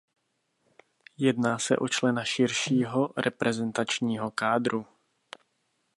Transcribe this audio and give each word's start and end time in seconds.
Jedná 1.17 1.59
se 1.59 1.77
o 1.77 1.87
člena 1.87 2.23
širšího 2.25 3.13
reprezentačního 3.17 4.31
kádru. 4.31 4.85